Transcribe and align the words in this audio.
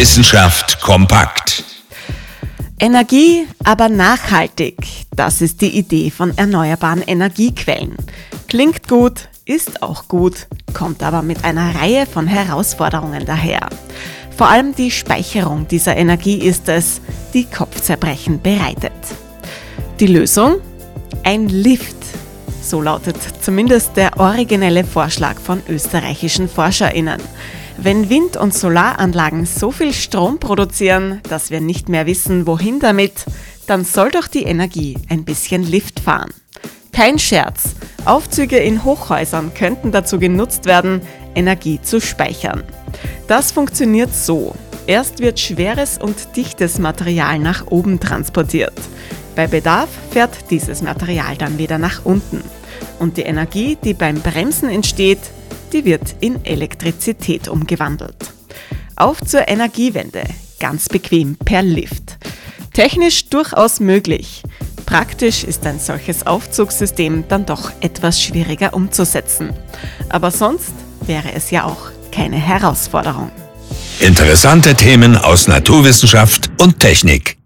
Wissenschaft 0.00 0.80
kompakt. 0.80 1.62
Energie, 2.78 3.46
aber 3.62 3.90
nachhaltig. 3.90 4.78
Das 5.14 5.42
ist 5.42 5.60
die 5.60 5.76
Idee 5.76 6.10
von 6.10 6.32
erneuerbaren 6.38 7.02
Energiequellen. 7.02 7.96
Klingt 8.48 8.88
gut, 8.88 9.28
ist 9.44 9.82
auch 9.82 10.08
gut, 10.08 10.46
kommt 10.72 11.02
aber 11.02 11.20
mit 11.20 11.44
einer 11.44 11.74
Reihe 11.74 12.06
von 12.06 12.26
Herausforderungen 12.26 13.26
daher. 13.26 13.68
Vor 14.34 14.48
allem 14.48 14.74
die 14.74 14.90
Speicherung 14.90 15.68
dieser 15.68 15.98
Energie 15.98 16.38
ist 16.38 16.70
es, 16.70 17.02
die 17.34 17.44
Kopfzerbrechen 17.44 18.40
bereitet. 18.40 18.92
Die 20.00 20.06
Lösung? 20.06 20.62
Ein 21.24 21.50
Lift. 21.50 21.99
So 22.70 22.80
lautet 22.80 23.16
zumindest 23.40 23.96
der 23.96 24.20
originelle 24.20 24.84
Vorschlag 24.84 25.40
von 25.40 25.60
österreichischen 25.68 26.48
Forscherinnen. 26.48 27.20
Wenn 27.78 28.08
Wind- 28.08 28.36
und 28.36 28.54
Solaranlagen 28.54 29.44
so 29.44 29.72
viel 29.72 29.92
Strom 29.92 30.38
produzieren, 30.38 31.20
dass 31.28 31.50
wir 31.50 31.60
nicht 31.60 31.88
mehr 31.88 32.06
wissen, 32.06 32.46
wohin 32.46 32.78
damit, 32.78 33.24
dann 33.66 33.84
soll 33.84 34.12
doch 34.12 34.28
die 34.28 34.44
Energie 34.44 34.96
ein 35.08 35.24
bisschen 35.24 35.64
Lift 35.64 35.98
fahren. 35.98 36.30
Kein 36.92 37.18
Scherz, 37.18 37.74
Aufzüge 38.04 38.58
in 38.58 38.84
Hochhäusern 38.84 39.52
könnten 39.52 39.90
dazu 39.90 40.20
genutzt 40.20 40.66
werden, 40.66 41.00
Energie 41.34 41.80
zu 41.82 42.00
speichern. 42.00 42.62
Das 43.26 43.50
funktioniert 43.50 44.14
so. 44.14 44.54
Erst 44.86 45.18
wird 45.18 45.40
schweres 45.40 45.98
und 45.98 46.36
dichtes 46.36 46.78
Material 46.78 47.40
nach 47.40 47.66
oben 47.66 47.98
transportiert. 47.98 48.78
Bei 49.34 49.46
Bedarf 49.46 49.88
fährt 50.10 50.50
dieses 50.50 50.82
Material 50.82 51.36
dann 51.36 51.58
wieder 51.58 51.78
nach 51.78 52.04
unten. 52.04 52.42
Und 52.98 53.16
die 53.16 53.22
Energie, 53.22 53.76
die 53.82 53.94
beim 53.94 54.20
Bremsen 54.20 54.68
entsteht, 54.68 55.20
die 55.72 55.84
wird 55.84 56.16
in 56.20 56.44
Elektrizität 56.44 57.48
umgewandelt. 57.48 58.16
Auf 58.96 59.22
zur 59.22 59.48
Energiewende, 59.48 60.22
ganz 60.58 60.88
bequem 60.88 61.36
per 61.36 61.62
Lift. 61.62 62.18
Technisch 62.72 63.30
durchaus 63.30 63.80
möglich. 63.80 64.42
Praktisch 64.86 65.44
ist 65.44 65.66
ein 65.66 65.78
solches 65.78 66.26
Aufzugssystem 66.26 67.24
dann 67.28 67.46
doch 67.46 67.70
etwas 67.80 68.20
schwieriger 68.20 68.74
umzusetzen. 68.74 69.50
Aber 70.08 70.30
sonst 70.30 70.72
wäre 71.06 71.32
es 71.32 71.50
ja 71.50 71.64
auch 71.64 71.90
keine 72.12 72.36
Herausforderung. 72.36 73.30
Interessante 74.00 74.74
Themen 74.74 75.16
aus 75.16 75.46
Naturwissenschaft 75.46 76.50
und 76.60 76.80
Technik. 76.80 77.39